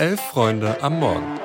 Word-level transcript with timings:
Elf 0.00 0.18
Freunde 0.32 0.82
am 0.82 0.98
Morgen. 0.98 1.38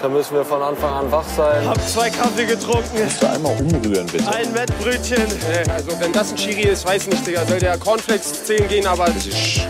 Da 0.00 0.08
müssen 0.08 0.34
wir 0.34 0.44
von 0.44 0.60
Anfang 0.60 0.92
an 0.92 1.12
wach 1.12 1.24
sein. 1.36 1.64
Hab 1.68 1.80
zwei 1.88 2.10
Kaffee 2.10 2.46
getrunken. 2.46 2.98
Kannst 2.98 3.22
du 3.22 3.30
einmal 3.30 3.56
umrühren, 3.60 4.08
bitte? 4.08 4.28
Ein 4.28 4.52
Wettbrötchen. 4.52 5.22
Also 5.70 6.00
wenn 6.00 6.12
das 6.12 6.32
ein 6.32 6.36
Chiri 6.36 6.62
ist, 6.62 6.84
weiß 6.84 7.06
nicht, 7.06 7.24
Digga. 7.24 7.46
Soll 7.46 7.60
der 7.60 7.78
Cornflakes 7.78 8.42
10 8.42 8.66
gehen, 8.66 8.88
aber... 8.88 9.04
Das 9.04 9.24
ist 9.24 9.60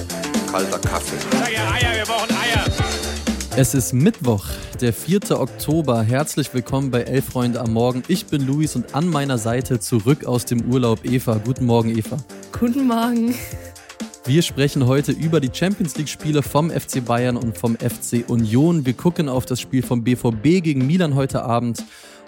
kalter 0.51 0.79
Kaffee. 0.79 1.17
Sag 1.31 1.53
ja 1.53 1.71
Eier, 1.73 1.95
wir 1.95 2.05
brauchen 2.07 2.31
Eier. 2.31 2.65
Es 3.55 3.75
ist 3.75 3.93
Mittwoch, 3.93 4.47
der 4.81 4.95
4. 4.95 5.39
Oktober. 5.39 6.03
Herzlich 6.03 6.55
willkommen 6.55 6.91
bei 6.91 7.03
Elf 7.03 7.27
Freunde 7.27 7.61
am 7.61 7.75
Morgen. 7.75 8.03
Ich 8.09 8.25
bin 8.29 8.47
Luis 8.47 8.77
und 8.77 8.95
an 8.95 9.09
meiner 9.09 9.37
Seite 9.37 9.79
zurück 9.79 10.25
aus 10.25 10.47
dem 10.47 10.73
Urlaub 10.73 11.05
Eva. 11.05 11.39
Guten 11.45 11.67
Morgen, 11.67 11.91
Eva. 11.91 12.17
Guten 12.59 12.87
Morgen. 12.87 13.35
Wir 14.25 14.43
sprechen 14.43 14.87
heute 14.87 15.11
über 15.11 15.41
die 15.41 15.51
Champions 15.53 15.97
League-Spiele 15.97 16.45
vom 16.45 16.71
FC 16.71 17.05
Bayern 17.05 17.37
und 17.37 17.59
vom 17.59 17.75
FC 17.75 18.25
Union. 18.29 18.87
Wir 18.87 18.93
gucken 18.93 19.29
auf 19.29 19.47
das 19.47 19.61
Spiel 19.61 19.83
vom 19.83 20.05
BVB 20.05 20.63
gegen 20.63 20.87
Milan 20.87 21.17
heute 21.17 21.43
Abend 21.43 21.85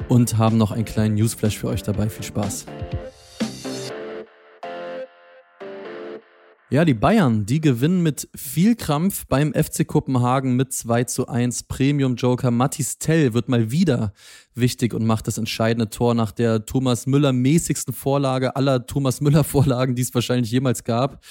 und 0.09 0.37
haben 0.37 0.59
noch 0.59 0.73
einen 0.73 0.84
kleinen 0.84 1.15
Newsflash 1.15 1.57
für 1.57 1.69
euch 1.69 1.84
dabei. 1.84 2.09
Viel 2.09 2.25
Spaß. 2.25 2.67
Ja, 6.75 6.84
die 6.84 6.95
Bayern, 6.95 7.47
die 7.47 7.61
gewinnen 7.61 8.03
mit 8.03 8.29
viel 8.34 8.75
Krampf 8.75 9.27
beim 9.29 9.55
FC 9.55 9.87
Kopenhagen 9.87 10.56
mit 10.56 10.73
2 10.73 11.05
zu 11.05 11.29
1. 11.29 11.62
Premium 11.65 12.17
Joker 12.17 12.51
Mathis 12.51 12.98
Tell 12.98 13.33
wird 13.34 13.48
mal 13.48 13.70
wieder 13.70 14.12
wichtig 14.56 14.92
und 14.95 15.06
macht 15.06 15.29
das 15.29 15.39
entscheidende 15.39 15.91
Tor 15.91 16.15
nach 16.15 16.33
der 16.33 16.67
Thomas 16.67 17.06
Müller 17.06 17.33
mäßigsten 17.33 17.95
Vorlage 17.95 18.56
aller 18.56 18.87
Thomas 18.87 19.20
Müller 19.20 19.45
Vorlagen, 19.45 19.95
die 19.95 20.03
es 20.03 20.12
wahrscheinlich 20.12 20.51
jemals 20.51 20.83
gab. 20.83 21.23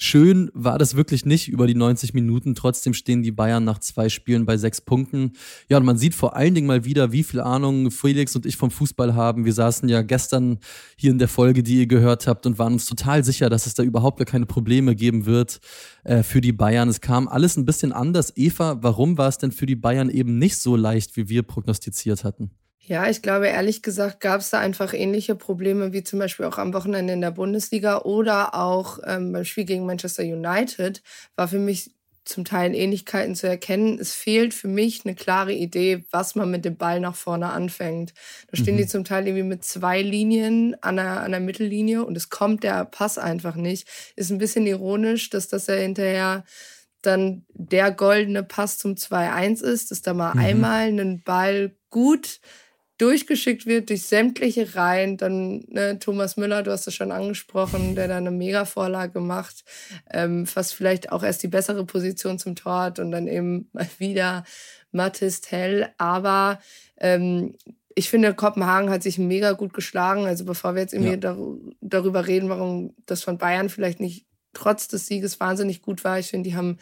Schön 0.00 0.48
war 0.54 0.78
das 0.78 0.94
wirklich 0.94 1.24
nicht 1.24 1.48
über 1.48 1.66
die 1.66 1.74
90 1.74 2.14
Minuten. 2.14 2.54
Trotzdem 2.54 2.94
stehen 2.94 3.24
die 3.24 3.32
Bayern 3.32 3.64
nach 3.64 3.80
zwei 3.80 4.08
Spielen 4.08 4.46
bei 4.46 4.56
sechs 4.56 4.80
Punkten. 4.80 5.32
Ja, 5.68 5.76
und 5.78 5.84
man 5.84 5.98
sieht 5.98 6.14
vor 6.14 6.36
allen 6.36 6.54
Dingen 6.54 6.68
mal 6.68 6.84
wieder, 6.84 7.10
wie 7.10 7.24
viel 7.24 7.40
Ahnung 7.40 7.90
Felix 7.90 8.36
und 8.36 8.46
ich 8.46 8.56
vom 8.56 8.70
Fußball 8.70 9.16
haben. 9.16 9.44
Wir 9.44 9.52
saßen 9.52 9.88
ja 9.88 10.02
gestern 10.02 10.60
hier 10.96 11.10
in 11.10 11.18
der 11.18 11.26
Folge, 11.26 11.64
die 11.64 11.80
ihr 11.80 11.88
gehört 11.88 12.28
habt 12.28 12.46
und 12.46 12.60
waren 12.60 12.74
uns 12.74 12.86
total 12.86 13.24
sicher, 13.24 13.50
dass 13.50 13.66
es 13.66 13.74
da 13.74 13.82
überhaupt 13.82 14.24
keine 14.24 14.46
Probleme 14.46 14.94
geben 14.94 15.26
wird 15.26 15.58
äh, 16.04 16.22
für 16.22 16.40
die 16.40 16.52
Bayern. 16.52 16.88
Es 16.88 17.00
kam 17.00 17.26
alles 17.26 17.56
ein 17.56 17.64
bisschen 17.64 17.92
anders. 17.92 18.32
Eva, 18.36 18.78
warum 18.80 19.18
war 19.18 19.28
es 19.28 19.38
denn 19.38 19.50
für 19.50 19.66
die 19.66 19.74
Bayern 19.74 20.10
eben 20.10 20.38
nicht 20.38 20.58
so 20.58 20.76
leicht, 20.76 21.16
wie 21.16 21.28
wir 21.28 21.42
prognostiziert 21.42 22.22
hatten? 22.22 22.52
Ja, 22.88 23.06
ich 23.06 23.20
glaube, 23.20 23.48
ehrlich 23.48 23.82
gesagt, 23.82 24.20
gab 24.20 24.40
es 24.40 24.48
da 24.48 24.60
einfach 24.60 24.94
ähnliche 24.94 25.34
Probleme 25.34 25.92
wie 25.92 26.02
zum 26.02 26.18
Beispiel 26.18 26.46
auch 26.46 26.56
am 26.56 26.72
Wochenende 26.72 27.12
in 27.12 27.20
der 27.20 27.32
Bundesliga 27.32 27.98
oder 27.98 28.54
auch 28.54 28.98
ähm, 29.06 29.30
beim 29.30 29.44
Spiel 29.44 29.66
gegen 29.66 29.84
Manchester 29.84 30.22
United. 30.22 31.02
War 31.36 31.48
für 31.48 31.58
mich 31.58 31.90
zum 32.24 32.46
Teil 32.46 32.74
Ähnlichkeiten 32.74 33.34
zu 33.34 33.46
erkennen. 33.46 33.98
Es 33.98 34.14
fehlt 34.14 34.54
für 34.54 34.68
mich 34.68 35.04
eine 35.04 35.14
klare 35.14 35.52
Idee, 35.52 36.06
was 36.10 36.34
man 36.34 36.50
mit 36.50 36.64
dem 36.64 36.78
Ball 36.78 36.98
nach 36.98 37.14
vorne 37.14 37.50
anfängt. 37.50 38.14
Da 38.50 38.56
stehen 38.56 38.76
mhm. 38.76 38.78
die 38.78 38.86
zum 38.86 39.04
Teil 39.04 39.26
irgendwie 39.26 39.46
mit 39.46 39.64
zwei 39.64 40.00
Linien 40.00 40.74
an 40.82 40.96
der, 40.96 41.20
an 41.20 41.32
der 41.32 41.40
Mittellinie 41.40 42.06
und 42.06 42.16
es 42.16 42.30
kommt 42.30 42.64
der 42.64 42.86
Pass 42.86 43.18
einfach 43.18 43.54
nicht. 43.54 43.86
Ist 44.16 44.30
ein 44.30 44.38
bisschen 44.38 44.66
ironisch, 44.66 45.28
dass 45.28 45.48
das 45.48 45.66
ja 45.66 45.74
hinterher 45.74 46.42
dann 47.02 47.44
der 47.50 47.92
goldene 47.92 48.44
Pass 48.44 48.78
zum 48.78 48.94
2-1 48.94 49.62
ist, 49.62 49.90
dass 49.90 50.00
da 50.00 50.14
mal 50.14 50.32
mhm. 50.32 50.40
einmal 50.40 50.86
einen 50.86 51.22
Ball 51.22 51.76
gut 51.90 52.40
durchgeschickt 52.98 53.66
wird 53.66 53.90
durch 53.90 54.02
sämtliche 54.02 54.74
Reihen. 54.74 55.16
Dann 55.16 55.64
ne, 55.68 55.98
Thomas 55.98 56.36
Müller, 56.36 56.62
du 56.62 56.70
hast 56.70 56.86
es 56.86 56.94
schon 56.94 57.12
angesprochen, 57.12 57.94
der 57.94 58.08
da 58.08 58.16
eine 58.16 58.30
Mega-Vorlage 58.30 59.20
macht, 59.20 59.64
ähm, 60.10 60.46
fast 60.46 60.74
vielleicht 60.74 61.12
auch 61.12 61.22
erst 61.22 61.42
die 61.42 61.48
bessere 61.48 61.86
Position 61.86 62.38
zum 62.38 62.56
Tor 62.56 62.80
hat 62.80 62.98
und 62.98 63.10
dann 63.10 63.26
eben 63.26 63.68
mal 63.72 63.88
wieder 63.98 64.44
Mathis 64.92 65.40
Tell. 65.40 65.88
Aber 65.96 66.60
ähm, 66.98 67.54
ich 67.94 68.10
finde, 68.10 68.34
Kopenhagen 68.34 68.90
hat 68.90 69.02
sich 69.02 69.18
mega 69.18 69.52
gut 69.52 69.72
geschlagen. 69.72 70.26
Also 70.26 70.44
bevor 70.44 70.74
wir 70.74 70.82
jetzt 70.82 70.94
irgendwie 70.94 71.12
ja. 71.12 71.16
dar 71.16 71.36
darüber 71.80 72.26
reden, 72.26 72.48
warum 72.48 72.94
das 73.06 73.22
von 73.22 73.38
Bayern 73.38 73.68
vielleicht 73.68 74.00
nicht 74.00 74.26
trotz 74.52 74.88
des 74.88 75.06
Sieges 75.06 75.40
wahnsinnig 75.40 75.82
gut 75.82 76.04
war, 76.04 76.18
ich 76.18 76.28
finde, 76.28 76.48
die 76.48 76.56
haben 76.56 76.78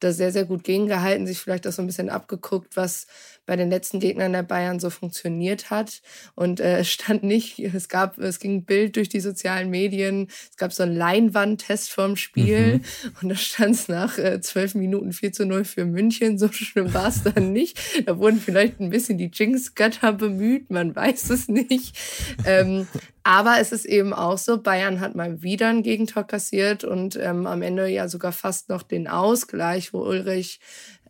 da 0.00 0.12
sehr, 0.12 0.32
sehr 0.32 0.44
gut 0.44 0.64
gegengehalten, 0.64 1.26
sich 1.26 1.38
vielleicht 1.38 1.66
auch 1.66 1.72
so 1.72 1.82
ein 1.82 1.86
bisschen 1.86 2.10
abgeguckt, 2.10 2.76
was 2.76 3.06
bei 3.46 3.56
den 3.56 3.70
letzten 3.70 3.98
Gegnern 3.98 4.32
der 4.34 4.42
Bayern 4.42 4.78
so 4.78 4.90
funktioniert 4.90 5.70
hat. 5.70 6.02
Und 6.34 6.60
äh, 6.60 6.80
es 6.80 6.90
stand 6.90 7.22
nicht, 7.22 7.58
es 7.58 7.88
gab, 7.88 8.18
es 8.18 8.40
ging 8.40 8.56
ein 8.56 8.64
Bild 8.64 8.96
durch 8.96 9.08
die 9.08 9.20
sozialen 9.20 9.70
Medien, 9.70 10.28
es 10.50 10.56
gab 10.58 10.72
so 10.72 10.82
einen 10.82 10.94
Leinwandtest 10.94 11.90
vorm 11.90 12.16
Spiel 12.16 12.74
mhm. 12.74 12.82
und 13.22 13.28
da 13.30 13.36
stand 13.36 13.74
es 13.74 13.88
nach 13.88 14.18
äh, 14.18 14.40
zwölf 14.42 14.74
äh, 14.74 14.78
Minuten 14.78 15.12
4 15.12 15.32
zu 15.32 15.46
0 15.46 15.64
für 15.64 15.86
München. 15.86 16.38
So 16.38 16.52
schlimm 16.52 16.92
war 16.92 17.08
es 17.08 17.22
dann 17.22 17.52
nicht. 17.52 17.78
Da 18.06 18.18
wurden 18.18 18.38
vielleicht 18.38 18.80
ein 18.80 18.90
bisschen 18.90 19.16
die 19.16 19.30
Jinx-Götter 19.32 20.12
bemüht, 20.12 20.70
man 20.70 20.94
weiß 20.94 21.30
es 21.30 21.48
nicht. 21.48 21.96
Ähm, 22.44 22.86
aber 23.28 23.60
es 23.60 23.72
ist 23.72 23.84
eben 23.84 24.14
auch 24.14 24.38
so, 24.38 24.56
Bayern 24.56 25.00
hat 25.00 25.14
mal 25.14 25.42
wieder 25.42 25.68
ein 25.68 25.82
Gegentor 25.82 26.24
kassiert 26.24 26.82
und 26.82 27.14
ähm, 27.16 27.46
am 27.46 27.60
Ende 27.60 27.86
ja 27.86 28.08
sogar 28.08 28.32
fast 28.32 28.70
noch 28.70 28.82
den 28.82 29.06
Ausgleich, 29.06 29.92
wo 29.92 29.98
Ulrich 29.98 30.60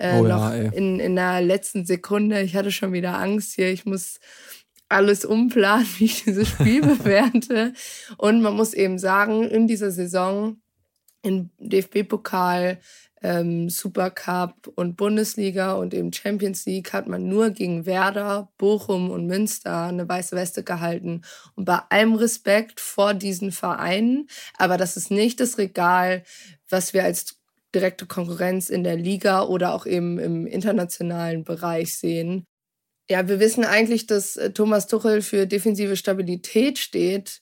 äh, 0.01 0.19
oh 0.19 0.27
ja, 0.27 0.37
noch 0.37 0.73
in, 0.73 0.99
in 0.99 1.15
der 1.15 1.41
letzten 1.43 1.87
Sekunde, 1.87 2.43
ich 2.43 2.57
hatte 2.57 2.73
schon 2.73 2.93
wieder 2.93 3.17
Angst 3.17 3.55
hier, 3.55 3.71
ich 3.71 3.87
muss 3.87 4.19
alles 4.89 5.25
umplanen, 5.25 5.87
wie 5.99 6.07
ich 6.07 6.25
dieses 6.25 6.49
Spiel 6.49 6.81
bewerte. 6.97 7.73
Und 8.17 8.43
man 8.43 8.57
muss 8.57 8.75
eben 8.75 8.99
sagen, 8.99 9.45
in 9.45 9.69
dieser 9.69 9.93
Saison 9.93 10.57
im 11.23 11.51
DFB-Pokal 11.61 12.81
ähm, 13.23 13.69
Supercup 13.69 14.69
und 14.75 14.97
Bundesliga 14.97 15.75
und 15.75 15.95
eben 15.95 16.13
Champions 16.13 16.67
League 16.67 16.93
hat 16.93 17.09
man 17.09 17.29
nur 17.29 17.51
gegen 17.51 17.87
Werder, 17.87 18.53
Bochum 18.59 19.11
und 19.11 19.27
Münster 19.27 19.87
eine 19.87 20.09
weiße 20.09 20.37
Weste 20.37 20.63
gehalten. 20.63 21.23
Und 21.55 21.65
bei 21.65 21.81
allem 21.91 22.15
Respekt 22.15 22.81
vor 22.81 23.15
diesen 23.15 23.53
Vereinen, 23.53 24.29
aber 24.57 24.77
das 24.77 24.97
ist 24.97 25.11
nicht 25.11 25.41
das 25.41 25.59
Regal, 25.59 26.23
was 26.69 26.95
wir 26.95 27.05
als 27.05 27.39
direkte 27.75 28.07
Konkurrenz 28.07 28.71
in 28.71 28.85
der 28.85 28.97
Liga 28.97 29.43
oder 29.43 29.75
auch 29.75 29.87
eben 29.87 30.19
im 30.19 30.47
internationalen 30.47 31.45
Bereich 31.45 31.97
sehen. 31.97 32.47
Ja, 33.11 33.27
wir 33.29 33.41
wissen 33.41 33.65
eigentlich, 33.65 34.07
dass 34.07 34.37
äh, 34.37 34.53
Thomas 34.53 34.87
Tuchel 34.87 35.23
für 35.23 35.47
defensive 35.47 35.97
Stabilität 35.97 36.79
steht 36.79 37.41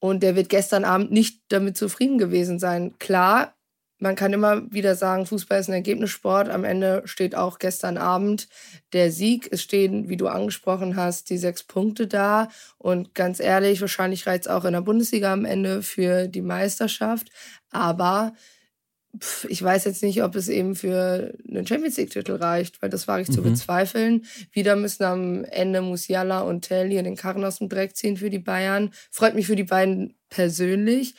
und 0.00 0.22
der 0.22 0.36
wird 0.36 0.48
gestern 0.48 0.84
Abend 0.84 1.12
nicht 1.12 1.42
damit 1.48 1.76
zufrieden 1.76 2.18
gewesen 2.18 2.58
sein. 2.58 2.94
Klar, 2.98 3.54
man 3.98 4.16
kann 4.16 4.32
immer 4.32 4.70
wieder 4.72 4.96
sagen, 4.96 5.26
Fußball 5.26 5.60
ist 5.60 5.68
ein 5.68 5.74
Ergebnissport. 5.74 6.48
Am 6.48 6.64
Ende 6.64 7.02
steht 7.04 7.34
auch 7.34 7.58
gestern 7.58 7.96
Abend 7.96 8.48
der 8.92 9.10
Sieg. 9.10 9.48
Es 9.50 9.62
stehen, 9.62 10.08
wie 10.08 10.16
du 10.16 10.26
angesprochen 10.26 10.96
hast, 10.96 11.30
die 11.30 11.38
sechs 11.38 11.62
Punkte 11.62 12.06
da. 12.06 12.48
Und 12.78 13.14
ganz 13.14 13.40
ehrlich, 13.40 13.80
wahrscheinlich 13.80 14.26
reizt 14.26 14.50
auch 14.50 14.64
in 14.64 14.72
der 14.72 14.80
Bundesliga 14.80 15.32
am 15.32 15.44
Ende 15.44 15.82
für 15.82 16.26
die 16.26 16.42
Meisterschaft. 16.42 17.30
Aber 17.70 18.34
pff, 19.18 19.44
ich 19.48 19.62
weiß 19.62 19.84
jetzt 19.84 20.02
nicht, 20.02 20.22
ob 20.22 20.34
es 20.34 20.48
eben 20.48 20.74
für 20.74 21.32
einen 21.48 21.66
Champions 21.66 21.96
League-Titel 21.96 22.32
reicht, 22.32 22.82
weil 22.82 22.90
das 22.90 23.06
wage 23.06 23.22
ich 23.22 23.28
mhm. 23.28 23.32
zu 23.32 23.42
bezweifeln. 23.42 24.24
Wieder 24.52 24.76
müssen 24.76 25.04
am 25.04 25.44
Ende 25.44 25.80
Musiala 25.80 26.40
und 26.40 26.62
Tell 26.62 26.90
hier 26.90 27.02
den 27.02 27.16
Karren 27.16 27.44
aus 27.44 27.58
dem 27.58 27.68
Dreck 27.68 27.96
ziehen 27.96 28.16
für 28.16 28.30
die 28.30 28.38
Bayern. 28.38 28.90
Freut 29.10 29.34
mich 29.34 29.46
für 29.46 29.56
die 29.56 29.64
beiden 29.64 30.16
persönlich. 30.28 31.14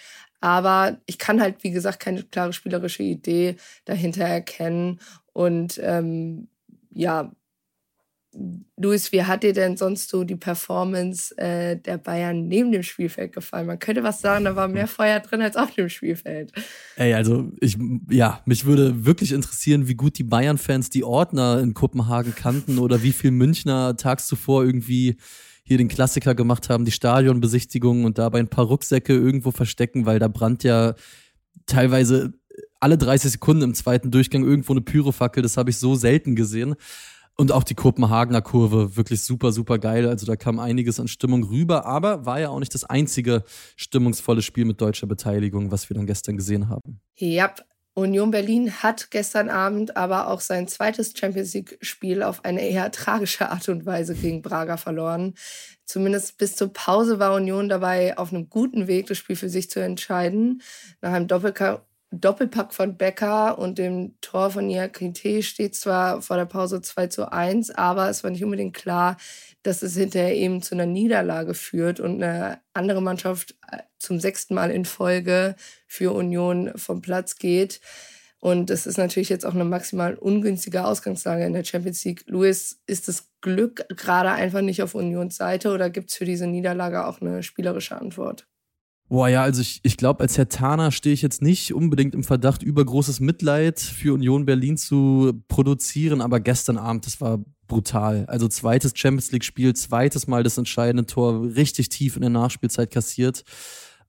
Aber 0.45 0.99
ich 1.07 1.17
kann 1.17 1.41
halt, 1.41 1.63
wie 1.63 1.71
gesagt, 1.71 1.99
keine 1.99 2.21
klare 2.21 2.53
spielerische 2.53 3.01
Idee 3.01 3.55
dahinter 3.85 4.25
erkennen. 4.25 4.99
Und 5.33 5.81
ähm, 5.83 6.49
ja, 6.91 7.31
Luis, 8.77 9.11
wie 9.11 9.23
hat 9.23 9.41
dir 9.41 9.53
denn 9.53 9.75
sonst 9.75 10.07
so 10.07 10.23
die 10.23 10.35
Performance 10.35 11.35
äh, 11.39 11.77
der 11.77 11.97
Bayern 11.97 12.47
neben 12.47 12.71
dem 12.71 12.83
Spielfeld 12.83 13.33
gefallen? 13.33 13.65
Man 13.65 13.79
könnte 13.79 14.03
was 14.03 14.21
sagen, 14.21 14.45
da 14.45 14.55
war 14.55 14.67
mehr 14.67 14.85
Feuer 14.87 15.19
drin 15.19 15.41
als 15.41 15.57
auf 15.57 15.73
dem 15.73 15.89
Spielfeld. 15.89 16.51
Ey, 16.95 17.15
also 17.15 17.51
ich, 17.59 17.75
ja, 18.11 18.43
mich 18.45 18.65
würde 18.65 19.03
wirklich 19.03 19.31
interessieren, 19.31 19.87
wie 19.87 19.95
gut 19.95 20.19
die 20.19 20.23
Bayern-Fans 20.23 20.91
die 20.91 21.03
Ordner 21.03 21.59
in 21.59 21.73
Kopenhagen 21.73 22.35
kannten 22.35 22.77
oder 22.77 23.01
wie 23.01 23.13
viel 23.13 23.31
Münchner 23.31 23.97
tags 23.97 24.27
zuvor 24.27 24.63
irgendwie 24.63 25.17
hier 25.65 25.77
den 25.77 25.87
Klassiker 25.87 26.35
gemacht 26.35 26.69
haben, 26.69 26.85
die 26.85 26.91
Stadionbesichtigung 26.91 28.05
und 28.05 28.17
dabei 28.17 28.39
ein 28.39 28.47
paar 28.47 28.65
Rucksäcke 28.65 29.13
irgendwo 29.13 29.51
verstecken, 29.51 30.05
weil 30.05 30.19
da 30.19 30.27
brannt 30.27 30.63
ja 30.63 30.93
teilweise 31.65 32.33
alle 32.79 32.97
30 32.97 33.31
Sekunden 33.31 33.63
im 33.63 33.73
zweiten 33.73 34.11
Durchgang 34.11 34.43
irgendwo 34.43 34.73
eine 34.73 34.81
Pyrofackel. 34.81 35.41
Das 35.41 35.57
habe 35.57 35.71
ich 35.71 35.77
so 35.77 35.95
selten 35.95 36.35
gesehen. 36.35 36.75
Und 37.37 37.51
auch 37.51 37.63
die 37.63 37.75
Kopenhagener 37.75 38.41
Kurve, 38.41 38.95
wirklich 38.95 39.21
super, 39.21 39.51
super 39.51 39.77
geil. 39.77 40.07
Also 40.07 40.25
da 40.25 40.37
kam 40.37 40.57
einiges 40.57 41.01
an 41.01 41.09
Stimmung 41.09 41.43
rüber, 41.43 41.85
aber 41.85 42.25
war 42.25 42.39
ja 42.39 42.49
auch 42.49 42.59
nicht 42.59 42.73
das 42.73 42.85
einzige 42.85 43.43
stimmungsvolle 43.75 44.41
Spiel 44.41 44.63
mit 44.63 44.79
deutscher 44.79 45.07
Beteiligung, 45.07 45.69
was 45.69 45.89
wir 45.89 45.95
dann 45.95 46.05
gestern 46.05 46.37
gesehen 46.37 46.69
haben. 46.69 47.01
Ja, 47.17 47.53
Union 47.95 48.29
Berlin 48.29 48.83
hat 48.83 49.09
gestern 49.09 49.49
Abend 49.49 49.95
aber 49.95 50.27
auch 50.27 50.41
sein 50.41 50.67
zweites 50.67 51.13
Champions 51.17 51.53
League-Spiel 51.53 52.23
auf 52.23 52.43
eine 52.43 52.61
eher 52.61 52.91
tragische 52.91 53.49
Art 53.49 53.69
und 53.69 53.85
Weise 53.85 54.15
gegen 54.15 54.41
Braga 54.41 54.75
verloren. 54.75 55.33
Zumindest 55.85 56.37
bis 56.37 56.57
zur 56.57 56.73
Pause 56.73 57.19
war 57.19 57.33
Union 57.33 57.69
dabei 57.69 58.17
auf 58.17 58.33
einem 58.33 58.49
guten 58.49 58.87
Weg, 58.87 59.07
das 59.07 59.17
Spiel 59.17 59.37
für 59.37 59.47
sich 59.47 59.69
zu 59.69 59.79
entscheiden. 59.79 60.61
Nach 60.99 61.13
einem 61.13 61.27
Doppelka 61.27 61.85
Doppelpack 62.21 62.73
von 62.73 62.97
Becker 62.97 63.57
und 63.57 63.77
dem 63.77 64.15
Tor 64.21 64.51
von 64.51 64.67
Niakite 64.67 65.43
steht 65.43 65.75
zwar 65.75 66.21
vor 66.21 66.37
der 66.37 66.45
Pause 66.45 66.81
2 66.81 67.07
zu 67.07 67.31
1, 67.31 67.71
aber 67.71 68.09
es 68.09 68.23
war 68.23 68.31
nicht 68.31 68.43
unbedingt 68.43 68.75
klar, 68.75 69.17
dass 69.63 69.81
es 69.81 69.95
hinterher 69.95 70.35
eben 70.35 70.61
zu 70.61 70.75
einer 70.75 70.85
Niederlage 70.85 71.53
führt 71.53 71.99
und 71.99 72.21
eine 72.21 72.59
andere 72.73 73.01
Mannschaft 73.01 73.55
äh, 73.71 73.79
zum 73.97 74.19
sechsten 74.19 74.53
Mal 74.53 74.71
in 74.71 74.85
Folge 74.85 75.55
für 75.87 76.13
Union 76.13 76.71
vom 76.75 77.01
Platz 77.01 77.37
geht. 77.37 77.81
Und 78.39 78.69
das 78.69 78.85
ist 78.85 78.97
natürlich 78.97 79.29
jetzt 79.29 79.45
auch 79.45 79.55
eine 79.55 79.63
maximal 79.63 80.13
ungünstige 80.15 80.85
Ausgangslage 80.85 81.45
in 81.45 81.53
der 81.53 81.63
Champions 81.63 82.05
League. 82.05 82.23
Luis, 82.27 82.79
ist 82.85 83.07
das 83.07 83.29
Glück 83.41 83.85
gerade 83.89 84.31
einfach 84.31 84.61
nicht 84.61 84.83
auf 84.83 84.93
Unions 84.93 85.37
Seite 85.37 85.71
oder 85.71 85.89
gibt 85.89 86.11
es 86.11 86.17
für 86.17 86.25
diese 86.25 86.45
Niederlage 86.45 87.07
auch 87.07 87.21
eine 87.21 87.41
spielerische 87.41 87.99
Antwort? 87.99 88.47
Boah, 89.07 89.29
ja, 89.29 89.43
also 89.43 89.61
ich, 89.61 89.81
ich 89.83 89.97
glaube, 89.97 90.21
als 90.21 90.37
Herr 90.37 90.49
Tana 90.49 90.89
stehe 90.89 91.13
ich 91.13 91.21
jetzt 91.21 91.41
nicht 91.41 91.73
unbedingt 91.73 92.15
im 92.15 92.23
Verdacht, 92.23 92.63
übergroßes 92.63 93.19
Mitleid 93.19 93.79
für 93.79 94.15
Union 94.15 94.45
Berlin 94.45 94.77
zu 94.77 95.43
produzieren, 95.47 96.21
aber 96.21 96.39
gestern 96.39 96.77
Abend, 96.77 97.05
das 97.05 97.21
war 97.21 97.39
brutal. 97.67 98.25
Also 98.27 98.47
zweites 98.47 98.93
Champions 98.95 99.31
League-Spiel, 99.31 99.75
zweites 99.75 100.25
Mal 100.25 100.41
das 100.41 100.57
entscheidende 100.57 101.05
Tor, 101.05 101.43
richtig 101.55 101.89
tief 101.89 102.15
in 102.15 102.21
der 102.21 102.31
Nachspielzeit 102.31 102.89
kassiert. 102.89 103.43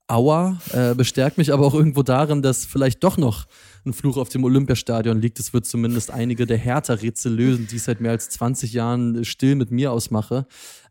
Aua, 0.08 0.60
äh, 0.72 0.94
bestärkt 0.94 1.36
mich 1.36 1.52
aber 1.52 1.66
auch 1.66 1.74
irgendwo 1.74 2.02
darin, 2.02 2.40
dass 2.40 2.64
vielleicht 2.64 3.02
doch 3.02 3.18
noch 3.18 3.46
ein 3.84 3.92
Fluch 3.92 4.16
auf 4.16 4.28
dem 4.28 4.44
Olympiastadion 4.44 5.20
liegt. 5.20 5.40
Es 5.40 5.52
wird 5.52 5.66
zumindest 5.66 6.10
einige 6.10 6.46
der 6.46 6.58
Hertha-Rätsel 6.58 7.34
lösen, 7.34 7.66
die 7.66 7.76
ich 7.76 7.82
seit 7.82 8.00
mehr 8.00 8.12
als 8.12 8.28
20 8.30 8.72
Jahren 8.72 9.24
still 9.24 9.56
mit 9.56 9.72
mir 9.72 9.92
ausmache. 9.92 10.46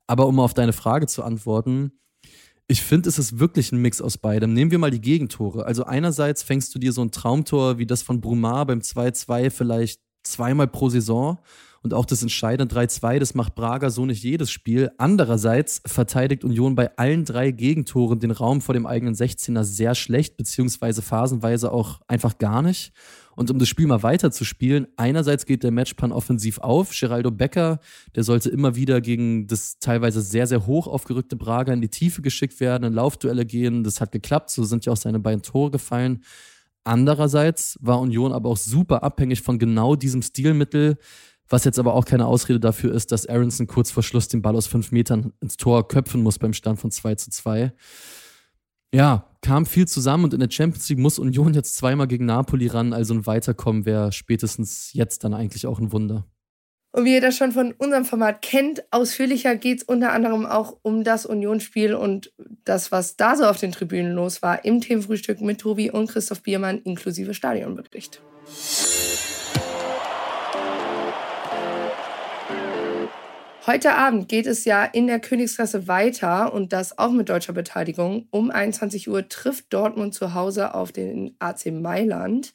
Aber 0.05 0.27
um 0.27 0.39
auf 0.39 0.53
deine 0.53 0.73
Frage 0.73 1.07
zu 1.07 1.23
antworten, 1.23 1.93
ich 2.67 2.81
finde, 2.81 3.09
es 3.09 3.19
ist 3.19 3.39
wirklich 3.39 3.71
ein 3.71 3.81
Mix 3.81 4.01
aus 4.01 4.17
beidem. 4.17 4.53
Nehmen 4.53 4.71
wir 4.71 4.79
mal 4.79 4.91
die 4.91 5.01
Gegentore. 5.01 5.65
Also 5.65 5.83
einerseits 5.83 6.41
fängst 6.41 6.73
du 6.73 6.79
dir 6.79 6.93
so 6.93 7.01
ein 7.01 7.11
Traumtor 7.11 7.77
wie 7.77 7.85
das 7.85 8.01
von 8.01 8.21
Brumar 8.21 8.65
beim 8.65 8.79
2-2 8.79 9.51
vielleicht 9.51 10.01
zweimal 10.23 10.67
pro 10.67 10.89
Saison 10.89 11.37
und 11.85 11.93
auch 11.93 12.05
das 12.05 12.23
entscheidende 12.23 12.73
3-2, 12.75 13.19
das 13.19 13.35
macht 13.35 13.53
Braga 13.53 13.91
so 13.91 14.07
nicht 14.07 14.23
jedes 14.23 14.49
Spiel. 14.49 14.89
Andererseits 14.97 15.83
verteidigt 15.85 16.43
Union 16.43 16.73
bei 16.73 16.97
allen 16.97 17.25
drei 17.25 17.51
Gegentoren 17.51 18.19
den 18.19 18.31
Raum 18.31 18.61
vor 18.61 18.73
dem 18.73 18.87
eigenen 18.87 19.13
16er 19.13 19.63
sehr 19.63 19.93
schlecht, 19.93 20.35
beziehungsweise 20.35 21.03
phasenweise 21.03 21.71
auch 21.71 22.01
einfach 22.07 22.39
gar 22.39 22.63
nicht. 22.63 22.91
Und 23.35 23.51
um 23.51 23.59
das 23.59 23.67
Spiel 23.67 23.87
mal 23.87 24.03
weiter 24.03 24.31
zu 24.31 24.45
spielen, 24.45 24.87
einerseits 24.97 25.45
geht 25.45 25.63
der 25.63 25.71
Matchplan 25.71 26.11
offensiv 26.11 26.59
auf. 26.59 26.91
Geraldo 26.97 27.31
Becker, 27.31 27.79
der 28.15 28.23
sollte 28.23 28.49
immer 28.49 28.75
wieder 28.75 29.01
gegen 29.01 29.47
das 29.47 29.79
teilweise 29.79 30.21
sehr, 30.21 30.47
sehr 30.47 30.65
hoch 30.65 30.87
aufgerückte 30.87 31.35
Braga 31.35 31.73
in 31.73 31.81
die 31.81 31.89
Tiefe 31.89 32.21
geschickt 32.21 32.59
werden, 32.59 32.85
in 32.85 32.93
Laufduelle 32.93 33.45
gehen. 33.45 33.83
Das 33.83 34.01
hat 34.01 34.11
geklappt, 34.11 34.49
so 34.49 34.63
sind 34.63 34.85
ja 34.85 34.93
auch 34.93 34.97
seine 34.97 35.19
beiden 35.19 35.41
Tore 35.41 35.71
gefallen. 35.71 36.23
Andererseits 36.85 37.77
war 37.81 37.99
Union 37.99 38.31
aber 38.31 38.49
auch 38.49 38.57
super 38.57 39.03
abhängig 39.03 39.41
von 39.41 39.57
genau 39.57 39.95
diesem 39.95 40.21
Stilmittel, 40.21 40.97
was 41.49 41.63
jetzt 41.63 41.79
aber 41.79 41.93
auch 41.93 42.05
keine 42.05 42.27
Ausrede 42.27 42.59
dafür 42.59 42.93
ist, 42.93 43.11
dass 43.11 43.25
Aronson 43.25 43.67
kurz 43.67 43.91
vor 43.91 44.03
Schluss 44.03 44.27
den 44.27 44.41
Ball 44.41 44.55
aus 44.55 44.67
fünf 44.67 44.91
Metern 44.91 45.33
ins 45.41 45.57
Tor 45.57 45.87
köpfen 45.87 46.21
muss 46.21 46.39
beim 46.39 46.53
Stand 46.53 46.79
von 46.79 46.91
2 46.91 47.15
zu 47.15 47.31
2. 47.31 47.73
Ja, 48.93 49.29
kam 49.41 49.65
viel 49.65 49.87
zusammen 49.87 50.25
und 50.25 50.33
in 50.33 50.39
der 50.39 50.49
Champions 50.49 50.89
League 50.89 50.99
muss 50.99 51.19
Union 51.19 51.53
jetzt 51.53 51.75
zweimal 51.75 52.07
gegen 52.07 52.25
Napoli 52.25 52.67
ran, 52.67 52.93
also 52.93 53.13
ein 53.13 53.25
Weiterkommen 53.25 53.85
wäre 53.85 54.11
spätestens 54.11 54.91
jetzt 54.93 55.23
dann 55.23 55.33
eigentlich 55.33 55.67
auch 55.67 55.79
ein 55.79 55.91
Wunder. 55.91 56.25
Und 56.95 57.03
wie 57.03 57.13
ihr 57.13 57.19
das 57.21 57.35
schon 57.35 57.51
von 57.51 57.73
unserem 57.73 58.05
Format 58.05 58.41
kennt, 58.41 58.85
ausführlicher 58.89 59.57
geht 59.57 59.79
es 59.79 59.83
unter 59.83 60.13
anderem 60.13 60.45
auch 60.45 60.77
um 60.81 61.03
das 61.03 61.25
Unionsspiel 61.25 61.93
und 61.93 62.31
das, 62.63 62.89
was 62.89 63.17
da 63.17 63.35
so 63.35 63.43
auf 63.43 63.59
den 63.59 63.73
Tribünen 63.73 64.13
los 64.13 64.41
war, 64.41 64.63
im 64.63 64.79
Themenfrühstück 64.79 65.41
mit 65.41 65.59
Tobi 65.59 65.91
und 65.91 66.09
Christoph 66.09 66.41
Biermann 66.41 66.79
inklusive 66.79 67.33
Stadionbericht. 67.33 68.21
Heute 73.67 73.95
Abend 73.95 74.29
geht 74.29 74.45
es 74.45 74.63
ja 74.65 74.83
in 74.85 75.07
der 75.07 75.19
Königsklasse 75.19 75.87
weiter 75.87 76.53
und 76.53 76.71
das 76.71 76.99
auch 76.99 77.11
mit 77.11 77.29
deutscher 77.29 77.53
Beteiligung. 77.53 78.27
Um 78.29 78.51
21 78.51 79.09
Uhr 79.09 79.27
trifft 79.27 79.73
Dortmund 79.73 80.13
zu 80.13 80.35
Hause 80.35 80.75
auf 80.75 80.91
den 80.91 81.35
AC 81.39 81.71
Mailand. 81.71 82.53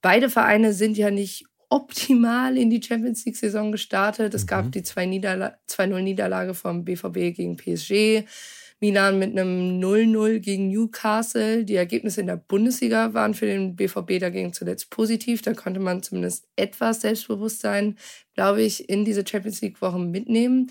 Beide 0.00 0.30
Vereine 0.30 0.72
sind 0.72 0.96
ja 0.96 1.10
nicht 1.10 1.44
optimal 1.68 2.56
in 2.56 2.70
die 2.70 2.82
Champions 2.82 3.26
League-Saison 3.26 3.72
gestartet. 3.72 4.32
Es 4.32 4.46
gab 4.46 4.66
mhm. 4.66 4.70
die 4.70 4.80
2-0-Niederlage 4.80 6.54
vom 6.54 6.82
BVB 6.82 7.36
gegen 7.36 7.58
PSG. 7.58 8.24
Milan 8.80 9.18
mit 9.18 9.32
einem 9.32 9.80
0-0 9.80 10.38
gegen 10.38 10.68
Newcastle. 10.68 11.64
Die 11.64 11.74
Ergebnisse 11.74 12.20
in 12.20 12.28
der 12.28 12.36
Bundesliga 12.36 13.12
waren 13.12 13.34
für 13.34 13.46
den 13.46 13.74
BVB 13.74 14.20
dagegen 14.20 14.52
zuletzt 14.52 14.90
positiv. 14.90 15.42
Da 15.42 15.54
konnte 15.54 15.80
man 15.80 16.02
zumindest 16.02 16.46
etwas 16.56 17.00
Selbstbewusstsein, 17.00 17.96
glaube 18.34 18.62
ich, 18.62 18.88
in 18.88 19.04
diese 19.04 19.26
Champions 19.26 19.60
League-Woche 19.60 19.98
mitnehmen. 19.98 20.70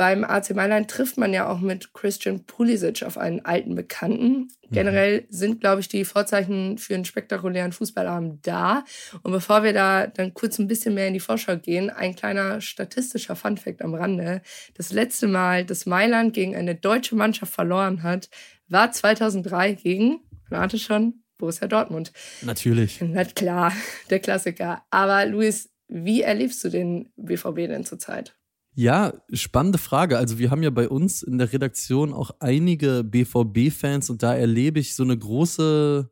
Beim 0.00 0.24
AC 0.24 0.54
Mailand 0.54 0.90
trifft 0.90 1.18
man 1.18 1.34
ja 1.34 1.46
auch 1.46 1.60
mit 1.60 1.92
Christian 1.92 2.46
Pulisic 2.46 3.02
auf 3.02 3.18
einen 3.18 3.44
alten 3.44 3.74
Bekannten. 3.74 4.28
Mhm. 4.30 4.48
Generell 4.70 5.26
sind, 5.28 5.60
glaube 5.60 5.82
ich, 5.82 5.88
die 5.88 6.06
Vorzeichen 6.06 6.78
für 6.78 6.94
einen 6.94 7.04
spektakulären 7.04 7.72
Fußballabend 7.72 8.46
da. 8.46 8.86
Und 9.22 9.32
bevor 9.32 9.62
wir 9.62 9.74
da 9.74 10.06
dann 10.06 10.32
kurz 10.32 10.58
ein 10.58 10.68
bisschen 10.68 10.94
mehr 10.94 11.06
in 11.06 11.12
die 11.12 11.20
Vorschau 11.20 11.54
gehen, 11.58 11.90
ein 11.90 12.16
kleiner 12.16 12.62
statistischer 12.62 13.36
Funfact 13.36 13.82
am 13.82 13.94
Rande. 13.94 14.40
Das 14.72 14.90
letzte 14.90 15.26
Mal, 15.26 15.66
dass 15.66 15.84
Mailand 15.84 16.32
gegen 16.32 16.56
eine 16.56 16.76
deutsche 16.76 17.14
Mannschaft 17.14 17.52
verloren 17.52 18.02
hat, 18.02 18.30
war 18.68 18.92
2003 18.92 19.74
gegen, 19.74 20.20
rate 20.50 20.78
schon, 20.78 21.24
Borussia 21.36 21.68
Dortmund. 21.68 22.10
Natürlich. 22.40 23.02
Na 23.02 23.24
klar, 23.24 23.70
der 24.08 24.20
Klassiker. 24.20 24.82
Aber 24.88 25.26
Luis, 25.26 25.68
wie 25.88 26.22
erlebst 26.22 26.64
du 26.64 26.70
den 26.70 27.12
BVB 27.16 27.68
denn 27.68 27.84
zurzeit? 27.84 28.39
Ja, 28.74 29.12
spannende 29.32 29.78
Frage. 29.78 30.16
Also 30.16 30.38
wir 30.38 30.50
haben 30.50 30.62
ja 30.62 30.70
bei 30.70 30.88
uns 30.88 31.22
in 31.22 31.38
der 31.38 31.52
Redaktion 31.52 32.12
auch 32.12 32.30
einige 32.38 33.04
BVB-Fans 33.04 34.10
und 34.10 34.22
da 34.22 34.34
erlebe 34.34 34.78
ich 34.78 34.94
so 34.94 35.02
eine 35.02 35.18
große 35.18 36.08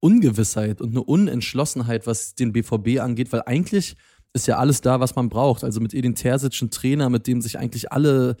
Ungewissheit 0.00 0.80
und 0.80 0.90
eine 0.90 1.02
Unentschlossenheit, 1.02 2.06
was 2.06 2.34
den 2.34 2.52
BVB 2.52 3.00
angeht, 3.00 3.32
weil 3.32 3.42
eigentlich 3.46 3.96
ist 4.34 4.46
ja 4.46 4.58
alles 4.58 4.82
da, 4.82 5.00
was 5.00 5.16
man 5.16 5.30
braucht. 5.30 5.64
Also 5.64 5.80
mit 5.80 5.94
Edin 5.94 6.14
Terzic 6.14 6.60
ein 6.60 6.70
Trainer, 6.70 7.08
mit 7.08 7.26
dem 7.26 7.40
sich 7.40 7.58
eigentlich 7.58 7.90
alle 7.92 8.36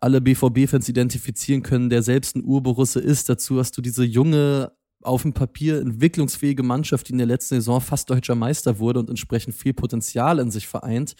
alle 0.00 0.20
BVB-Fans 0.20 0.88
identifizieren 0.88 1.62
können, 1.62 1.88
der 1.90 2.02
selbst 2.02 2.36
ein 2.36 2.44
Urborusse 2.44 3.00
ist. 3.00 3.28
Dazu 3.28 3.58
hast 3.58 3.76
du 3.76 3.82
diese 3.82 4.04
junge, 4.04 4.72
auf 5.02 5.22
dem 5.22 5.32
Papier 5.32 5.80
entwicklungsfähige 5.80 6.62
Mannschaft, 6.62 7.08
die 7.08 7.12
in 7.12 7.18
der 7.18 7.26
letzten 7.26 7.56
Saison 7.56 7.80
fast 7.80 8.10
deutscher 8.10 8.34
Meister 8.34 8.78
wurde 8.78 9.00
und 9.00 9.08
entsprechend 9.08 9.54
viel 9.54 9.72
Potenzial 9.72 10.38
in 10.38 10.50
sich 10.50 10.66
vereint. 10.66 11.14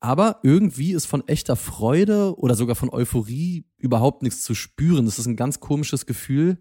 Aber 0.00 0.40
irgendwie 0.42 0.92
ist 0.92 1.06
von 1.06 1.26
echter 1.26 1.56
Freude 1.56 2.38
oder 2.38 2.54
sogar 2.54 2.76
von 2.76 2.90
Euphorie 2.90 3.66
überhaupt 3.78 4.22
nichts 4.22 4.42
zu 4.42 4.54
spüren. 4.54 5.06
Das 5.06 5.18
ist 5.18 5.26
ein 5.26 5.36
ganz 5.36 5.60
komisches 5.60 6.06
Gefühl. 6.06 6.58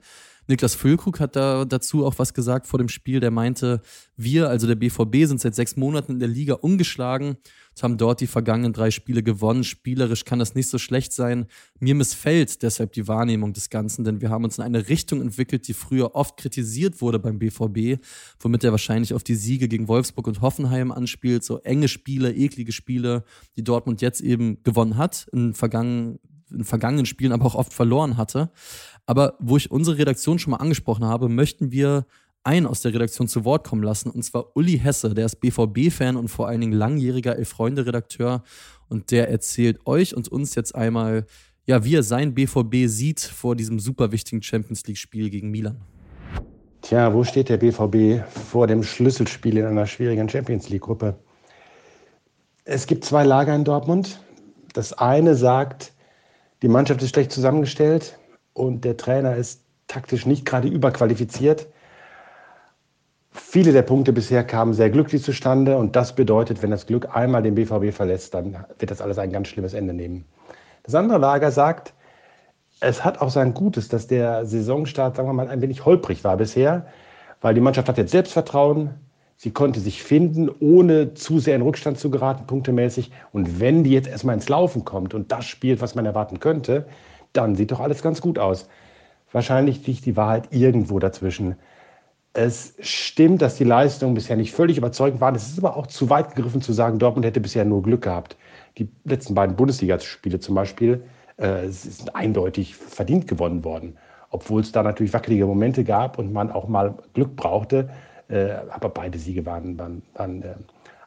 Niklas 0.48 0.76
Füllkrug 0.76 1.20
hat 1.20 1.36
da 1.36 1.66
dazu 1.66 2.06
auch 2.06 2.20
was 2.20 2.34
gesagt 2.34 2.68
vor 2.68 2.78
dem 2.78 2.90
Spiel. 2.90 3.20
Der 3.20 3.32
meinte, 3.32 3.82
wir, 4.16 4.50
also 4.50 4.68
der 4.68 4.76
BVB, 4.76 5.26
sind 5.28 5.42
seit 5.42 5.56
sechs 5.56 5.76
Monaten 5.76 6.14
in 6.14 6.20
der 6.20 6.28
Liga 6.28 6.54
ungeschlagen 6.54 7.38
haben 7.84 7.98
dort 7.98 8.22
die 8.22 8.28
vergangenen 8.28 8.74
drei 8.74 8.92
Spiele 8.92 9.24
gewonnen. 9.24 9.64
Spielerisch 9.64 10.26
kann 10.26 10.40
das 10.40 10.56
nicht 10.56 10.70
so 10.70 10.78
schlecht 10.78 11.14
sein. 11.14 11.48
Mir 11.80 11.96
missfällt 11.96 12.62
deshalb 12.64 12.94
die 12.94 13.08
Wahrnehmung 13.08 13.54
des 13.54 13.70
Ganzen, 13.70 14.04
denn 14.04 14.22
wir 14.22 14.30
haben 14.30 14.44
uns 14.44 14.58
in 14.58 14.64
eine 14.64 14.88
Richtung 14.88 15.22
entwickelt, 15.22 15.68
die 15.68 15.74
früher 15.74 16.16
oft 16.16 16.38
kritisiert 16.38 17.02
wurde 17.02 17.20
beim 17.20 17.40
BVB, 17.40 18.02
womit 18.40 18.64
er 18.64 18.72
wahrscheinlich 18.72 19.14
auf 19.14 19.24
die 19.24 19.36
Siege 19.36 19.68
gegen 19.68 19.88
Wolfsburg 19.88 20.28
und 20.28 20.42
Hoffenheim 20.42 20.92
anspielt. 20.92 21.44
So 21.44 21.60
enge 21.60 21.88
Spiele, 21.88 22.34
eklige 22.34 22.72
Spiele, 22.72 23.24
die 23.56 23.64
Dortmund 23.64 24.02
jetzt 24.02 24.22
eben 24.22 24.64
gewonnen 24.64 24.98
hat, 24.98 25.28
in 25.32 25.54
vergangenen 25.54 26.20
in 26.52 26.64
vergangenen 26.64 27.06
Spielen 27.06 27.32
aber 27.32 27.46
auch 27.46 27.56
oft 27.56 27.74
verloren 27.74 28.18
hatte. 28.18 28.52
Aber 29.06 29.36
wo 29.40 29.58
ich 29.58 29.72
unsere 29.72 29.98
Redaktion 29.98 30.40
schon 30.40 30.52
mal 30.52 30.58
angesprochen 30.58 31.06
habe, 31.06 31.30
möchten 31.30 31.72
wir 31.72 32.06
einen 32.46 32.68
aus 32.68 32.82
der 32.82 32.94
Redaktion 32.94 33.28
zu 33.28 33.44
Wort 33.44 33.68
kommen 33.68 33.84
lassen, 33.84 34.10
und 34.10 34.24
zwar 34.24 34.56
Uli 34.56 34.80
Hesse, 34.80 35.14
der 35.14 35.26
ist 35.26 35.38
BVB-Fan 35.38 36.16
und 36.16 36.28
vor 36.28 36.48
allen 36.48 36.62
Dingen 36.62 36.74
langjähriger 36.74 37.38
Elf-Freunde-Redakteur. 37.38 38.44
Und 38.88 39.12
der 39.12 39.30
erzählt 39.30 39.80
euch 39.86 40.16
und 40.16 40.28
uns 40.28 40.54
jetzt 40.54 40.76
einmal, 40.76 41.26
ja, 41.66 41.84
wie 41.84 41.96
er 41.96 42.04
sein 42.04 42.36
BVB 42.36 42.88
sieht 42.88 43.20
vor 43.20 43.56
diesem 43.56 43.80
super 43.80 44.12
wichtigen 44.12 44.44
Champions 44.44 44.86
League-Spiel 44.86 45.32
gegen 45.32 45.50
Milan. 45.50 45.82
Tja, 46.82 47.12
wo 47.12 47.24
steht 47.24 47.50
der 47.50 47.58
BVB 47.58 48.24
vor 48.30 48.68
dem 48.68 48.84
Schlüsselspiel 48.84 49.58
in 49.58 49.66
einer 49.66 49.88
schwierigen 49.88 50.30
Champions 50.30 50.70
League-Gruppe? 50.70 51.18
Es 52.64 52.86
gibt 52.86 53.06
zwei 53.06 53.24
Lager 53.24 53.56
in 53.56 53.64
Dortmund. 53.64 54.20
Das 54.74 54.94
eine 54.94 55.34
sagt, 55.34 55.94
die 56.62 56.68
Mannschaft 56.68 57.02
ist 57.02 57.10
schlecht 57.10 57.32
zusammengestellt 57.32 58.20
und 58.54 58.86
der 58.86 58.98
Trainer 58.98 59.36
ist 59.36 59.64
taktisch 59.88 60.28
nicht 60.28 60.46
gerade 60.46 60.68
überqualifiziert. 60.68 61.68
Viele 63.38 63.74
der 63.74 63.82
Punkte 63.82 64.14
bisher 64.14 64.46
kamen 64.46 64.74
sehr 64.74 64.90
glücklich 64.90 65.22
zustande 65.22 65.76
und 65.76 65.98
das 65.98 66.16
bedeutet, 66.16 66.64
wenn 66.64 66.72
das 66.72 66.86
Glück 66.86 67.14
einmal 67.14 67.44
den 67.44 67.56
BVB 67.56 67.94
verlässt, 67.94 68.34
dann 68.34 68.64
wird 68.80 68.92
das 68.92 69.02
alles 69.02 69.18
ein 69.18 69.30
ganz 69.30 69.50
schlimmes 69.50 69.74
Ende 69.74 69.94
nehmen. 69.94 70.24
Das 70.84 70.96
andere 70.96 71.18
Lager 71.18 71.52
sagt, 71.52 71.94
es 72.80 73.04
hat 73.04 73.20
auch 73.20 73.30
sein 73.30 73.54
Gutes, 73.54 73.90
dass 73.90 74.08
der 74.08 74.46
Saisonstart, 74.46 75.18
sagen 75.18 75.28
wir 75.28 75.34
mal, 75.34 75.50
ein 75.50 75.62
wenig 75.62 75.84
holprig 75.84 76.24
war 76.24 76.38
bisher, 76.38 76.88
weil 77.42 77.54
die 77.54 77.60
Mannschaft 77.60 77.90
hat 77.90 77.98
jetzt 77.98 78.12
Selbstvertrauen. 78.12 78.92
Sie 79.36 79.52
konnte 79.52 79.82
sich 79.82 80.02
finden, 80.02 80.50
ohne 80.62 81.14
zu 81.14 81.40
sehr 81.40 81.58
in 81.58 81.62
Rückstand 81.62 82.00
zu 82.00 82.10
geraten, 82.10 82.48
punktemäßig. 82.48 83.12
Und 83.34 83.60
wenn 83.60 83.84
die 83.84 83.92
jetzt 83.92 84.08
erstmal 84.08 84.36
ins 84.36 84.48
Laufen 84.48 84.86
kommt 84.86 85.14
und 85.14 85.34
das 85.34 85.44
spielt, 85.44 85.82
was 85.82 85.94
man 85.94 86.06
erwarten 86.06 86.40
könnte, 86.40 86.86
dann 87.34 87.56
sieht 87.56 87.72
doch 87.72 87.82
alles 87.82 88.02
ganz 88.02 88.22
gut 88.22 88.40
aus. 88.40 88.70
Wahrscheinlich 89.34 89.86
liegt 89.86 90.06
die 90.06 90.16
Wahrheit 90.16 90.48
irgendwo 90.52 91.00
dazwischen. 91.00 91.58
Es 92.38 92.74
stimmt, 92.82 93.42
dass 93.42 93.56
die 93.56 93.64
Leistungen 93.64 94.14
bisher 94.14 94.36
nicht 94.36 94.52
völlig 94.52 94.78
überzeugend 94.78 95.22
waren. 95.22 95.36
Es 95.36 95.48
ist 95.48 95.58
aber 95.58 95.78
auch 95.78 95.88
zu 95.88 96.10
weit 96.10 96.36
gegriffen 96.36 96.62
zu 96.62 96.74
sagen, 96.74 97.00
Dortmund 97.00 97.26
hätte 97.26 97.40
bisher 97.40 97.64
nur 97.64 97.82
Glück 97.82 98.02
gehabt. 98.02 98.36
Die 98.78 98.90
letzten 99.06 99.34
beiden 99.34 99.56
Bundesligaspiele 99.56 100.42
zum 100.42 100.54
Beispiel 100.54 101.02
äh, 101.38 101.70
sind 101.70 102.14
eindeutig 102.14 102.76
verdient 102.76 103.30
gewonnen 103.30 103.64
worden. 103.64 103.98
Obwohl 104.32 104.60
es 104.60 104.74
da 104.74 104.84
natürlich 104.84 105.14
wackelige 105.14 105.46
Momente 105.46 105.86
gab 105.86 106.20
und 106.20 106.34
man 106.34 106.52
auch 106.52 106.68
mal 106.68 106.96
Glück 107.14 107.38
brauchte. 107.38 107.90
Äh, 108.28 108.52
aber 108.70 108.90
beide 108.90 109.18
Siege 109.18 109.46
waren, 109.46 109.80
waren, 109.80 110.02
waren 110.16 110.42
äh, 110.42 110.56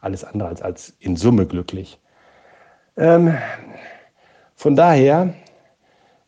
alles 0.00 0.24
andere 0.24 0.48
als, 0.48 0.62
als 0.62 0.94
in 0.98 1.14
Summe 1.14 1.44
glücklich. 1.44 1.98
Ähm, 2.96 3.36
von 4.54 4.76
daher 4.76 5.34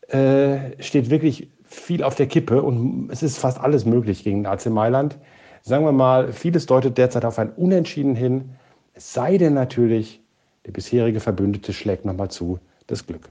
äh, 0.09 0.79
steht 0.79 1.09
wirklich 1.09 1.49
viel 1.73 2.03
auf 2.03 2.15
der 2.15 2.27
Kippe 2.27 2.61
und 2.61 3.09
es 3.11 3.23
ist 3.23 3.37
fast 3.37 3.59
alles 3.59 3.85
möglich 3.85 4.23
gegen 4.23 4.45
AC 4.45 4.67
Mailand. 4.67 5.17
Sagen 5.61 5.85
wir 5.85 5.91
mal, 5.91 6.33
vieles 6.33 6.65
deutet 6.65 6.97
derzeit 6.97 7.25
auf 7.25 7.39
ein 7.39 7.51
Unentschieden 7.51 8.15
hin. 8.15 8.51
Es 8.93 9.13
sei 9.13 9.37
denn 9.37 9.53
natürlich, 9.53 10.21
der 10.65 10.71
bisherige 10.71 11.19
Verbündete 11.19 11.73
schlägt 11.73 12.05
nochmal 12.05 12.29
zu. 12.29 12.59
Das 12.87 13.05
Glück. 13.05 13.29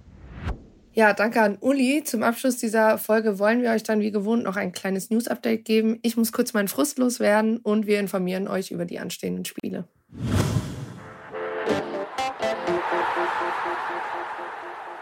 Ja, 0.93 1.13
danke 1.13 1.41
an 1.41 1.59
Uli. 1.61 2.03
Zum 2.05 2.23
Abschluss 2.23 2.57
dieser 2.57 2.99
Folge 2.99 3.39
wollen 3.39 3.63
wir 3.63 3.71
euch 3.71 3.83
dann 3.83 4.01
wie 4.01 4.11
gewohnt 4.11 4.43
noch 4.43 4.57
ein 4.57 4.73
kleines 4.73 5.11
News-Update 5.11 5.65
geben. 5.65 5.99
Ich 6.03 6.17
muss 6.17 6.33
kurz 6.33 6.53
meinen 6.53 6.69
Frust 6.69 6.99
loswerden 6.99 7.59
und 7.59 7.87
wir 7.87 8.01
informieren 8.01 8.49
euch 8.49 8.71
über 8.71 8.85
die 8.85 8.99
anstehenden 8.99 9.45
Spiele. 9.45 9.87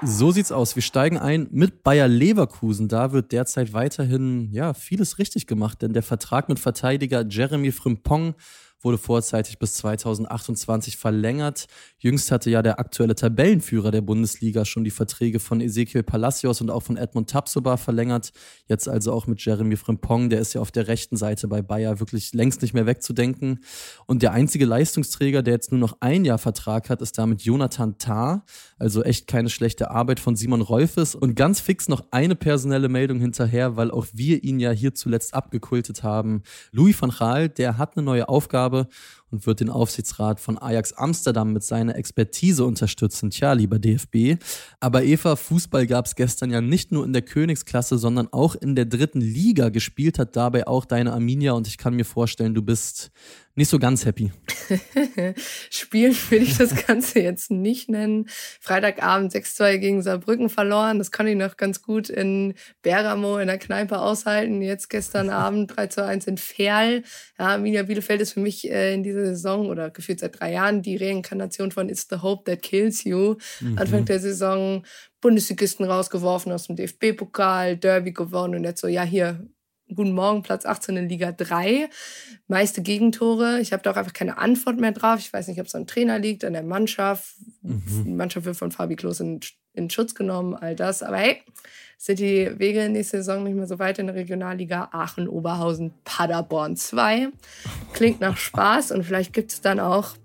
So 0.02 0.30
sieht's 0.30 0.52
aus. 0.52 0.76
Wir 0.76 0.82
steigen 0.82 1.18
ein 1.18 1.48
mit 1.50 1.82
Bayer 1.82 2.06
Leverkusen. 2.06 2.86
Da 2.86 3.10
wird 3.10 3.32
derzeit 3.32 3.72
weiterhin 3.72 4.48
ja 4.52 4.72
vieles 4.72 5.18
richtig 5.18 5.48
gemacht, 5.48 5.82
denn 5.82 5.92
der 5.92 6.04
Vertrag 6.04 6.48
mit 6.48 6.60
Verteidiger 6.60 7.26
Jeremy 7.28 7.72
Frimpong 7.72 8.34
wurde 8.80 8.98
vorzeitig 8.98 9.58
bis 9.58 9.74
2028 9.74 10.96
verlängert. 10.96 11.66
Jüngst 11.98 12.30
hatte 12.30 12.50
ja 12.50 12.62
der 12.62 12.78
aktuelle 12.78 13.14
Tabellenführer 13.14 13.90
der 13.90 14.02
Bundesliga 14.02 14.64
schon 14.64 14.84
die 14.84 14.90
Verträge 14.90 15.40
von 15.40 15.60
Ezekiel 15.60 16.02
Palacios 16.02 16.60
und 16.60 16.70
auch 16.70 16.82
von 16.82 16.96
Edmund 16.96 17.30
Tapsoba 17.30 17.76
verlängert. 17.76 18.32
Jetzt 18.68 18.88
also 18.88 19.12
auch 19.12 19.26
mit 19.26 19.44
Jeremy 19.44 19.76
Frimpong, 19.76 20.30
der 20.30 20.40
ist 20.40 20.54
ja 20.54 20.60
auf 20.60 20.70
der 20.70 20.86
rechten 20.86 21.16
Seite 21.16 21.48
bei 21.48 21.60
Bayer 21.60 21.98
wirklich 21.98 22.32
längst 22.34 22.62
nicht 22.62 22.72
mehr 22.72 22.86
wegzudenken. 22.86 23.60
Und 24.06 24.22
der 24.22 24.32
einzige 24.32 24.64
Leistungsträger, 24.64 25.42
der 25.42 25.54
jetzt 25.54 25.72
nur 25.72 25.80
noch 25.80 25.96
ein 26.00 26.24
Jahr 26.24 26.38
Vertrag 26.38 26.88
hat, 26.88 27.02
ist 27.02 27.18
damit 27.18 27.42
Jonathan 27.42 27.98
Tah. 27.98 28.44
Also 28.78 29.02
echt 29.02 29.26
keine 29.26 29.50
schlechte 29.50 29.90
Arbeit 29.90 30.20
von 30.20 30.36
Simon 30.36 30.60
Rolfes. 30.60 31.16
Und 31.16 31.34
ganz 31.34 31.60
fix 31.60 31.88
noch 31.88 32.04
eine 32.12 32.36
personelle 32.36 32.88
Meldung 32.88 33.18
hinterher, 33.20 33.76
weil 33.76 33.90
auch 33.90 34.06
wir 34.12 34.44
ihn 34.44 34.60
ja 34.60 34.70
hier 34.70 34.94
zuletzt 34.94 35.34
abgekultet 35.34 36.04
haben. 36.04 36.42
Louis 36.70 37.00
van 37.00 37.10
Gaal, 37.10 37.48
der 37.48 37.76
hat 37.76 37.96
eine 37.96 38.04
neue 38.04 38.28
Aufgabe 38.28 38.67
habe 38.68 38.88
und 39.30 39.46
wird 39.46 39.60
den 39.60 39.70
Aufsichtsrat 39.70 40.40
von 40.40 40.58
Ajax 40.58 40.92
Amsterdam 40.92 41.52
mit 41.52 41.62
seiner 41.62 41.96
Expertise 41.96 42.64
unterstützen. 42.64 43.30
Tja, 43.30 43.52
lieber 43.52 43.78
DFB. 43.78 44.42
Aber 44.80 45.04
Eva, 45.04 45.36
Fußball 45.36 45.86
gab 45.86 46.06
es 46.06 46.14
gestern 46.14 46.50
ja 46.50 46.60
nicht 46.60 46.92
nur 46.92 47.04
in 47.04 47.12
der 47.12 47.22
Königsklasse, 47.22 47.98
sondern 47.98 48.28
auch 48.32 48.54
in 48.54 48.74
der 48.74 48.86
dritten 48.86 49.20
Liga. 49.20 49.68
Gespielt 49.68 50.18
hat 50.18 50.36
dabei 50.36 50.66
auch 50.66 50.84
deine 50.84 51.12
Arminia 51.12 51.52
und 51.52 51.66
ich 51.66 51.78
kann 51.78 51.94
mir 51.94 52.04
vorstellen, 52.04 52.54
du 52.54 52.62
bist 52.62 53.10
nicht 53.58 53.70
so 53.70 53.80
ganz 53.80 54.06
happy. 54.06 54.30
Spielen 55.70 56.16
will 56.30 56.42
ich 56.42 56.56
das 56.56 56.86
Ganze 56.86 57.18
jetzt 57.18 57.50
nicht 57.50 57.88
nennen. 57.88 58.26
Freitagabend 58.60 59.32
6-2 59.32 59.78
gegen 59.78 60.00
Saarbrücken 60.00 60.48
verloren. 60.48 60.98
Das 60.98 61.10
kann 61.10 61.26
ich 61.26 61.34
noch 61.34 61.56
ganz 61.56 61.82
gut 61.82 62.08
in 62.08 62.54
Bergamo 62.82 63.38
in 63.38 63.48
der 63.48 63.58
Kneipe 63.58 63.98
aushalten. 63.98 64.62
Jetzt 64.62 64.90
gestern 64.90 65.28
Abend 65.28 65.72
3-1 65.72 66.28
in 66.28 66.38
Ferl. 66.38 67.02
Ja, 67.36 67.46
Arminia 67.46 67.82
Bielefeld 67.82 68.20
ist 68.20 68.34
für 68.34 68.40
mich 68.40 68.70
äh, 68.70 68.94
in 68.94 69.02
dieser 69.02 69.17
Saison 69.26 69.68
oder 69.68 69.90
gefühlt 69.90 70.20
seit 70.20 70.40
drei 70.40 70.52
Jahren 70.52 70.82
die 70.82 70.96
Reinkarnation 70.96 71.70
von 71.70 71.88
It's 71.88 72.06
the 72.10 72.16
Hope 72.16 72.50
That 72.50 72.62
Kills 72.62 73.04
You. 73.04 73.36
Mhm. 73.60 73.78
Anfang 73.78 74.04
der 74.04 74.20
Saison 74.20 74.84
Bundesligisten 75.20 75.86
rausgeworfen 75.86 76.52
aus 76.52 76.66
dem 76.66 76.76
DFB-Pokal, 76.76 77.76
Derby 77.76 78.12
gewonnen 78.12 78.54
und 78.54 78.64
jetzt 78.64 78.80
so, 78.80 78.88
ja, 78.88 79.02
hier 79.02 79.48
Guten 79.94 80.12
Morgen, 80.12 80.42
Platz 80.42 80.66
18 80.66 80.98
in 80.98 81.08
Liga 81.08 81.32
3. 81.32 81.88
Meiste 82.46 82.82
Gegentore. 82.82 83.58
Ich 83.60 83.72
habe 83.72 83.82
da 83.82 83.92
auch 83.92 83.96
einfach 83.96 84.12
keine 84.12 84.36
Antwort 84.36 84.78
mehr 84.78 84.92
drauf. 84.92 85.18
Ich 85.18 85.32
weiß 85.32 85.48
nicht, 85.48 85.60
ob 85.60 85.66
es 85.66 85.74
an 85.74 85.86
Trainer 85.86 86.18
liegt, 86.18 86.44
an 86.44 86.52
der 86.52 86.62
Mannschaft. 86.62 87.36
Mhm. 87.62 88.04
Die 88.04 88.12
Mannschaft 88.12 88.44
wird 88.44 88.56
von 88.56 88.70
Fabi 88.70 88.96
Klos 88.96 89.20
in, 89.20 89.40
in 89.72 89.88
Schutz 89.88 90.14
genommen, 90.14 90.54
all 90.54 90.76
das. 90.76 91.02
Aber 91.02 91.16
hey, 91.16 91.42
sind 91.96 92.18
die 92.18 92.50
Wege 92.58 92.86
nächste 92.90 93.18
Saison 93.18 93.44
nicht 93.44 93.56
mehr 93.56 93.66
so 93.66 93.78
weit 93.78 93.98
in 93.98 94.08
der 94.08 94.14
Regionalliga 94.14 94.90
Aachen, 94.92 95.26
Oberhausen, 95.26 95.94
Paderborn 96.04 96.76
2. 96.76 97.28
Klingt 97.94 98.20
nach 98.20 98.36
Spaß 98.36 98.90
und 98.90 99.04
vielleicht 99.04 99.32
gibt 99.32 99.52
es 99.52 99.62
dann 99.62 99.80
auch 99.80 100.16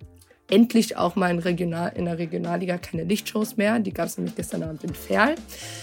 endlich 0.53 0.97
auch 0.97 1.15
mal 1.15 1.31
in, 1.31 1.39
Regional, 1.39 1.91
in 1.95 2.05
der 2.05 2.19
Regionalliga 2.19 2.77
keine 2.77 3.03
Lichtshows 3.03 3.57
mehr. 3.57 3.79
Die 3.79 3.91
gab 3.91 4.05
es 4.05 4.17
nämlich 4.17 4.35
gestern 4.35 4.61
Abend 4.61 4.83
in 4.83 4.93
Ferl. 4.93 5.33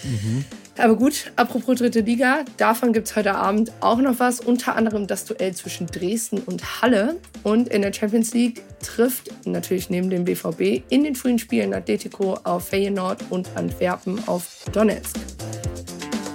Mhm. 0.04 0.44
Aber 0.78 0.94
gut, 0.94 1.32
apropos 1.34 1.78
dritte 1.78 2.00
Liga, 2.00 2.44
davon 2.56 2.92
gibt 2.92 3.08
es 3.08 3.16
heute 3.16 3.34
Abend 3.34 3.72
auch 3.80 3.98
noch 3.98 4.20
was. 4.20 4.38
Unter 4.38 4.76
anderem 4.76 5.08
das 5.08 5.24
Duell 5.24 5.52
zwischen 5.54 5.88
Dresden 5.88 6.38
und 6.38 6.80
Halle. 6.80 7.16
Und 7.42 7.68
in 7.68 7.82
der 7.82 7.92
Champions 7.92 8.32
League 8.32 8.62
trifft 8.80 9.30
natürlich 9.44 9.90
neben 9.90 10.08
dem 10.08 10.24
BVB 10.24 10.84
in 10.88 11.02
den 11.02 11.16
frühen 11.16 11.40
Spielen 11.40 11.74
Atletico 11.74 12.38
auf 12.44 12.68
Feyenoord 12.68 13.24
und 13.30 13.48
Antwerpen 13.56 14.22
auf 14.28 14.64
Donetsk. 14.72 15.16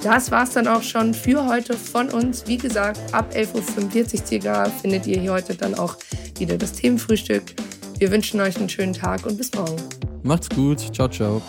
Das 0.04 0.30
war 0.30 0.44
es 0.44 0.52
dann 0.52 0.68
auch 0.68 0.84
schon 0.84 1.14
für 1.14 1.48
heute 1.48 1.74
von 1.74 2.10
uns. 2.10 2.46
Wie 2.46 2.58
gesagt, 2.58 3.00
ab 3.14 3.34
11.45 3.34 4.46
Uhr 4.46 4.70
findet 4.82 5.08
ihr 5.08 5.20
hier 5.20 5.32
heute 5.32 5.56
dann 5.56 5.74
auch 5.74 5.98
wieder 6.38 6.58
das 6.58 6.74
Themenfrühstück. 6.74 7.56
Wir 7.98 8.12
wünschen 8.12 8.42
euch 8.42 8.58
einen 8.58 8.70
schönen 8.70 8.94
Tag 8.94 9.26
und 9.26 9.38
bis 9.38 9.54
morgen. 9.54 9.82
Macht's 10.24 10.50
gut. 10.50 10.80
Ciao, 10.94 11.08
ciao. 11.08 11.42